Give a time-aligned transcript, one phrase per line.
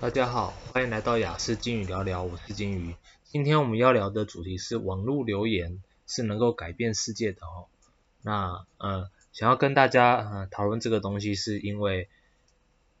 [0.00, 2.96] 大家好，欢迎来到雅思金鱼聊聊，我是金鱼。
[3.24, 7.68] 今天我们要聊的主题是网络留言是能够改变世界的哦。
[8.22, 12.08] 那呃，想要跟大家呃讨论这个东西，是因为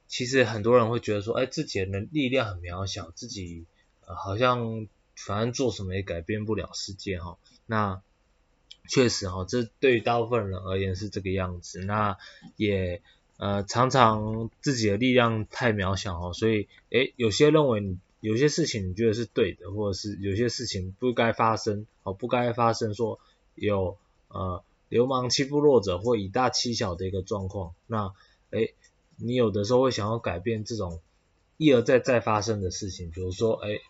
[0.08, 3.64] 其实很多人会觉得说，哎，自己的力量很渺小，自己
[4.02, 4.86] 好像
[5.16, 7.38] 反正做什么也改变不了世界哈、哦。
[7.64, 8.02] 那
[8.90, 11.80] 确实哈、哦，这对于大部分人而言是这个样子。
[11.80, 12.18] 那
[12.56, 13.00] 也。
[13.40, 23.18] 呃，常常自己的力量太渺小哦，所以，诶，有些认为你有些事情你觉得是对的，或者是有些事情不该发生，哦，不该发生，说
[23.54, 23.96] 有
[24.28, 28.12] 呃流氓欺负弱者或以大欺小的一个状况，那，
[28.50, 28.74] 诶，
[29.16, 31.00] 你有的时候会想要改变这种
[31.56, 33.80] 一而再再发生的事情，比如说，诶，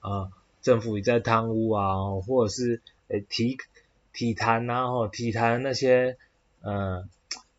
[0.00, 3.58] 啊、呃，政府一再贪污啊，或者是诶体
[4.12, 6.16] 体坛啊，或体坛那些，
[6.62, 7.08] 呃。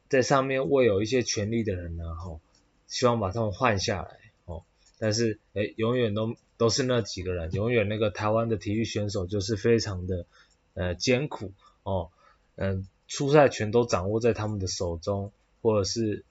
[0.10, 2.42] 在上面握有一些权力的人呢，吼，
[2.88, 4.64] 希望把他们换下来，哦，
[4.98, 10.26] 但是，诶，永远都都是那几个人，永远那个台湾的体育选手就是非常的，
[10.74, 11.54] 呃，艰苦，
[11.84, 12.10] 哦，
[12.56, 16.26] 嗯、呃，出赛权都掌握在他们的手中，或者是，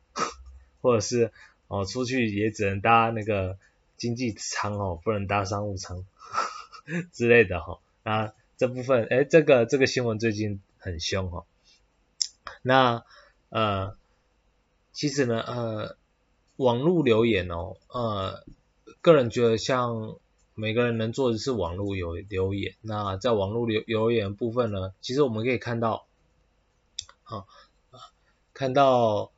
[0.82, 1.30] 或者是，
[1.68, 3.58] 哦，出去也只能搭那个
[3.96, 6.04] 经济舱哦，不能搭商务舱
[7.14, 11.46] 之类的，哈、哦，那这部分，诶，这个这个新闻最近很凶，哈、哦，
[12.62, 13.04] 那。
[13.50, 13.96] 呃，
[14.92, 15.96] 其实呢，呃，
[16.56, 18.44] 网络留言哦，呃，
[19.00, 20.16] 个人觉得像
[20.54, 22.74] 每个人能做的是网络有留言。
[22.82, 26.06] 那在网络留留言部分呢，其实我们可以看到，
[27.24, 27.46] 啊，
[28.52, 29.30] 看到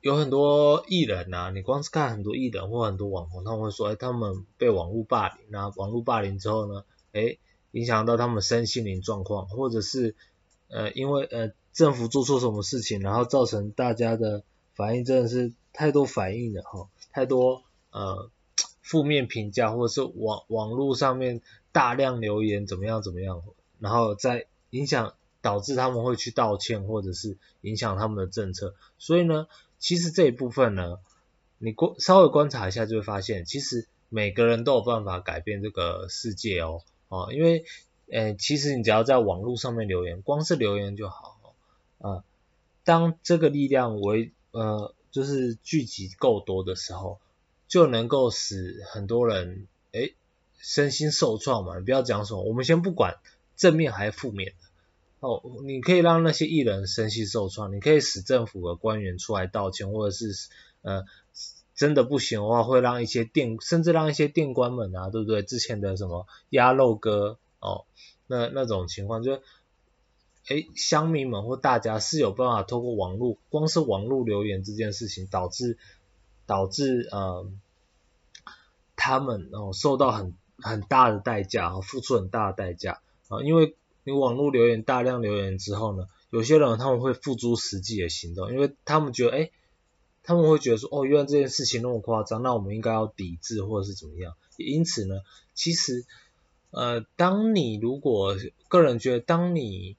[0.00, 7.36] 有很多艺人呐、啊，你光是看很多艺人或很多网红，他们会说，哎，他们被网络霸凌，那网络霸凌之后呢，哎，
[7.70, 10.16] 影响到他们身心灵状况，或者是，
[10.68, 11.52] 呃，因为呃。
[11.76, 14.42] 政府做错什么事情，然后造成大家的
[14.74, 18.30] 反应真的是太多反应了哈，太多呃
[18.80, 23.42] 负面评价，或者是网网络上面大量留言怎么样怎么样，
[23.78, 28.74] 然后再影响导致他们会去道歉，或者是影响他们的政策。
[28.96, 29.46] 所以呢，
[29.78, 30.96] 其实这一部分呢，
[31.58, 37.66] 你观稍微观察一下就会发现，其实每个人都有办法改变这个世界哦，哦，因为
[38.10, 41.35] 呃其实你只要在网络上面留言，光是留言就好。
[41.98, 42.24] 啊，
[42.84, 47.18] 当这个力量为呃，就是聚集够多的时候，
[47.68, 50.14] 就能够使很多人诶
[50.58, 51.78] 身心受创嘛。
[51.78, 53.16] 你不要讲什么，我们先不管
[53.56, 55.42] 正面还是负面的哦。
[55.64, 60.48] 你可以让那些艺人身心受创，你可以使政府的官员出来道歉，或者是
[60.82, 61.04] 呃
[61.74, 65.42] 真的不行的话，会让一些店，甚至让一些店官们啊，对不对？
[65.42, 67.86] 之前的什么鸭肉哥哦，
[68.26, 69.40] 那那种情况就。
[70.48, 75.76] 诶，乡民们或大家是有办法透过网络，光是网络留言这件事情，导致
[76.46, 77.50] 导致呃
[78.94, 83.00] 他们哦受到很很大的代价，付出很大的代价。
[83.28, 83.74] 啊，因为
[84.04, 89.52] 你网络留言大量留言之后呢，有些人他们会付诸实际的行动，因为他们觉得诶，
[90.22, 95.22] 他们会觉得说哦，原来这件事情那么夸张，那我们应该要抵制或者是怎么样，因此呢，
[95.54, 96.04] 其实
[96.70, 98.36] 呃，当你如果
[98.68, 99.96] 个人觉得当你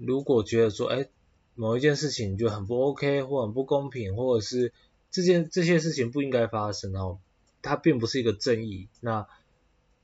[0.00, 1.08] 如果觉得说，哎，
[1.54, 4.72] 某一件事情就很不 OK，或很不公平，或者是
[5.10, 7.18] 这件这些事情不应该发生哦，
[7.62, 8.88] 它并不是一个正义。
[9.00, 9.26] 那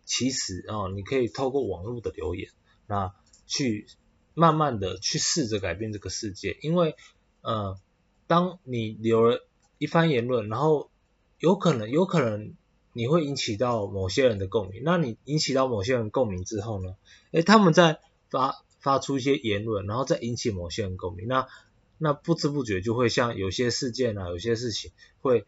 [0.05, 2.51] 其实哦，你可以透过网络的留言，
[2.89, 3.15] 那
[3.47, 3.87] 去
[4.35, 6.59] 慢慢的去试着改变这个世界。
[6.61, 6.97] 因为
[7.43, 7.79] 呃，
[8.27, 9.47] 当你留了
[9.79, 10.91] 一番言论，然后
[11.39, 12.55] 有可能有可能
[12.93, 14.83] 你会引起到某些人的共鸣。
[14.85, 16.97] 那你引起到某些人共鸣之后呢，
[17.31, 18.57] 哎，他们在发。
[18.85, 21.49] 发出一些言论，然后再引起某些人共鸣，那
[21.97, 25.47] 那不知不觉就会像有些事件啊，有些事情会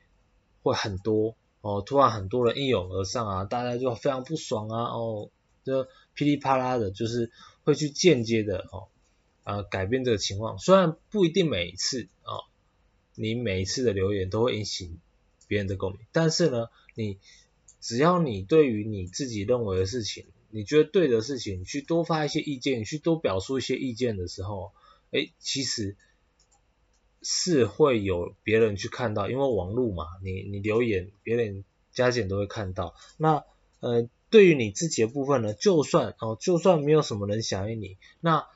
[0.62, 5.28] 会很多哦，突然很多人一拥而上啊，大家就非常不爽啊，哦，
[5.64, 7.30] 就噼里啪啦的，就是
[7.62, 8.88] 会去间接的哦，
[9.44, 10.58] 呃，改变这个情况。
[10.58, 12.44] 虽然不一定每一次哦，
[13.16, 14.96] 你每一次的留言都会引起
[15.46, 17.18] 别人的共鸣，但是呢，你
[17.82, 20.24] 只要你对于你自己认为的事情。
[20.56, 24.72] 你觉得对的事情，你去多发一些意见，你去多表述一些意见的时候，
[25.10, 25.96] 诶，其实
[27.20, 32.94] 是会有别人去看到，因为网络嘛，你你留言，别人加减都会看到。
[33.18, 33.44] 那
[33.80, 38.46] 呃，对于你自己的部分呢，就算哦，就算没有什么人响应你，那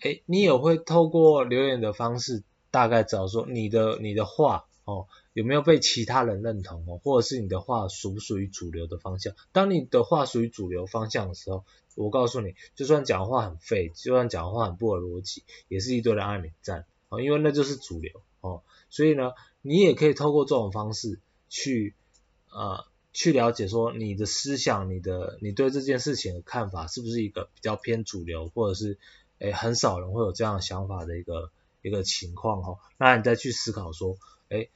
[0.00, 5.06] 诶，你也会透过留言的方式，大概知道说你的你的话哦。
[5.32, 7.00] 有没有被其他人认同哦？
[7.02, 9.34] 或者是你的话属不属于主流的方向？
[9.52, 11.64] 当你的话属于主流方向的时候，
[11.94, 18.62] 我告诉你，就算讲话很废，就算讲话很不合逻辑，也是一堆人爱你赞哦，因为那就是主流哦。
[18.90, 19.32] 所以呢，
[19.62, 21.18] 你也可以透过这种方式
[21.48, 21.94] 去
[22.50, 28.98] 呃去了解说你的思想，你的你对这件事情的看法是不是一个比较偏主流，或者是
[29.38, 31.50] 诶很少人会有这样想法的一个
[31.82, 34.16] 一个情况哈，那你再去思考说，
[34.48, 34.70] 诶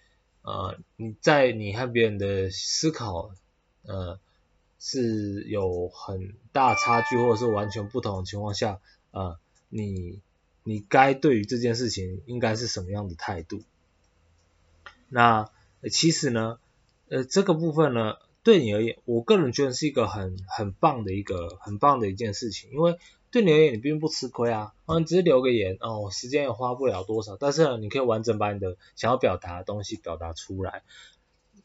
[0.46, 3.32] 呃你在你和别人的思考
[3.82, 4.18] 呃
[4.78, 9.38] 是有很大差距，或者是完全不同的情况下，呃
[9.68, 10.20] 你
[10.62, 13.60] 你该对于这件事情应该是什么样的态度？
[15.08, 15.50] 那
[15.92, 16.58] 其实呢，
[17.08, 18.16] 呃这个部分呢。
[18.46, 22.96] 对你而言，我个人觉得是一个很很棒的一个很棒的一件事情，因为
[23.36, 30.82] 对你而言，你并不吃亏啊，啊，你只是留个言哦，时间也花不了多少，但是呢，你可以完整把你的想要表达的东西表达出来，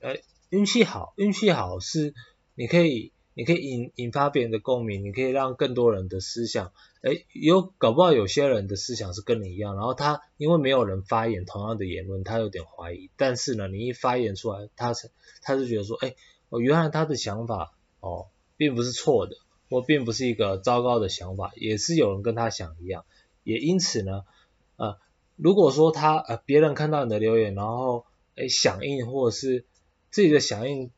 [0.01, 0.17] 呃，
[0.49, 2.13] 运气好，运气好是
[2.55, 6.73] 你可以你可以引引发别人的共鸣，你可以让更多人的思想，
[7.03, 15.09] 诶，有搞不好有些人的思想是跟你一样，然后他因为没有人发言同样的言论，他有点怀疑，但是呢，你一发言出来，他是
[15.41, 16.15] 他是觉得说，诶。
[16.53, 17.71] 哦，原来他的想法
[18.01, 18.27] 哦，
[18.57, 19.37] 并不是错的，
[19.71, 23.05] 我并不是一个糟糕的想法，也是有人跟他想一样，
[23.45, 24.25] 也因此呢，
[24.75, 24.99] 呃，
[25.37, 29.63] 如果说他呃别人看到你的留言，然后诶响应或者是
[30.09, 30.91] 自己的响应，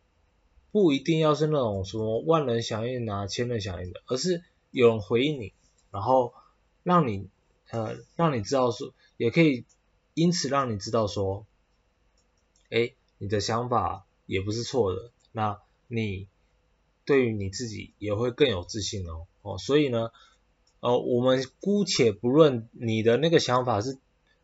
[0.71, 5.53] 不一定要是那种什么万人响应啊、千人响应的，而是有人回应你，
[5.91, 6.33] 然后
[6.81, 7.29] 让你
[7.69, 9.65] 呃让你知道说，也可以
[10.15, 11.45] 因此让你知道说，
[12.69, 15.11] 诶你的想法也不是错的。
[15.31, 16.27] 那你
[17.05, 20.11] 对于你自己也会更有自信哦，哦，所以呢，
[20.79, 23.97] 呃，我们姑且不论你的那个想法是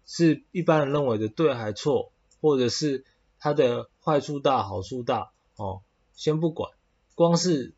[0.05, 2.11] 是一般人认为的对还错，
[2.41, 3.05] 或者是
[3.39, 5.81] 它的坏处大好处大，哦，
[6.13, 6.71] 先不管，
[7.15, 7.73] 光是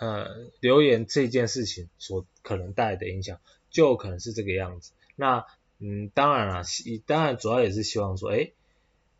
[0.00, 0.28] 呃
[0.60, 3.40] 留言这件事情所可能带来的影响，
[3.70, 4.92] 就可能是这个样子。
[5.16, 5.46] 那
[5.80, 6.62] 嗯，当然了，
[7.04, 8.54] 当然主要也是希望说，诶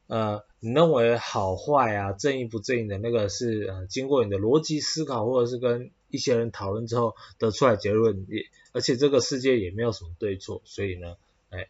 [0.07, 11.19] 呃，你认为好坏啊，正义不正义的那个是呃经过你的逻辑思考，或者是跟一些人讨论之后得出来结论，也而且这个世界也没有什么对错，所以呢，
[11.51, 11.69] 哎，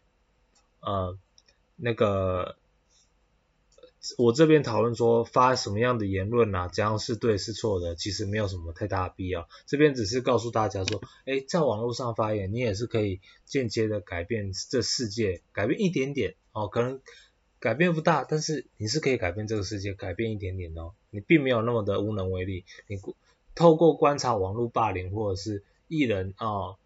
[0.78, 1.18] 呃，
[1.74, 2.54] 那个
[4.16, 17.00] 我这边讨论说发什么样的言论啊，怎样是对是错的，其实没有什么太大的必要，这边只是告诉大家说，哎，在网络上发言，你也是可以间接的改变这世界，改变一点点哦，可能。
[17.64, 20.92] 改变不大，但是你是可以改变这个世界，改变一点点哦。
[21.08, 22.66] 你并没有那么的无能为力。
[22.88, 23.00] 你
[23.54, 26.76] 透过观察网络霸凌或者是艺人啊、哦，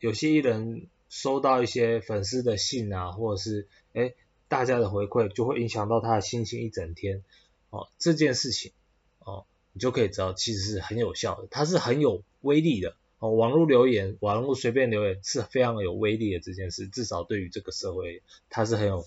[0.00, 4.16] 有些艺人收到一些粉丝的信啊，或者是诶
[4.48, 7.22] 大家的回馈，就会影响到他的心情一整天
[7.70, 7.86] 哦。
[7.96, 8.72] 这件事情
[9.20, 13.30] 哦，你就可以知道其实是很有效的，它是很有威力的哦。
[13.30, 19.06] 网络留言，网络随便留言是非常有威力的这件事，至少对于这个社会，它是很有。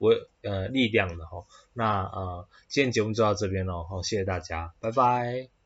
[0.00, 5.59] 我呃力量的吼，那呃今天节目就到这边喽，好谢谢大家，拜拜。